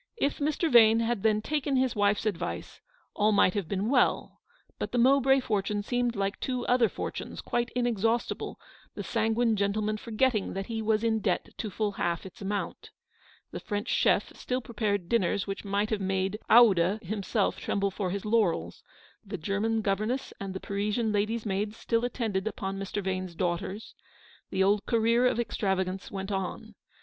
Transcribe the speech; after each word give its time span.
If 0.17 0.39
Mr. 0.39 0.71
Vane 0.71 1.01
had 1.01 1.21
then 1.21 1.43
taken 1.43 1.75
his 1.75 1.95
wife's 1.95 2.25
advice, 2.25 2.81
all 3.13 3.31
might 3.31 3.53
have 3.53 3.67
been 3.69 3.87
well; 3.87 4.41
but 4.79 4.91
the 4.91 4.97
Mowbray 4.97 5.39
for 5.41 5.61
tune 5.61 5.83
seemed 5.83 6.15
like 6.15 6.39
the 6.39 6.45
two 6.47 6.65
other 6.65 6.89
fortunes, 6.89 7.39
quite 7.39 7.69
in 7.75 7.85
exhaustible, 7.85 8.59
the 8.95 9.03
sanguine 9.03 9.55
gentleman 9.55 9.97
forgetting 9.97 10.53
that 10.53 10.65
he 10.65 10.81
was 10.81 11.03
in 11.03 11.19
debt 11.19 11.49
to 11.57 11.69
full 11.69 11.91
half 11.91 12.25
its 12.25 12.41
amount. 12.41 12.89
The 13.51 13.59
French 13.59 13.89
chef 13.89 14.35
still 14.35 14.59
prepared 14.59 15.07
dinners 15.07 15.45
which 15.45 15.63
might 15.63 15.91
have 15.91 16.01
made 16.01 16.39
Oude 16.49 16.97
himself 17.03 17.57
tremble 17.57 17.91
for 17.91 18.09
his 18.09 18.25
laurels; 18.25 18.81
the 19.23 19.37
German 19.37 19.83
governess 19.83 20.33
and 20.39 20.55
the 20.55 20.59
Parisian 20.59 21.11
lady's 21.11 21.45
maids 21.45 21.77
still 21.77 22.03
attended 22.03 22.47
upon 22.47 22.79
Mr. 22.79 23.03
Vane's 23.03 23.35
daughters; 23.35 23.93
the 24.49 24.63
old 24.63 24.87
career 24.87 25.27
of 25.27 25.39
extravagance 25.39 26.09
went 26.09 26.31
on. 26.31 26.73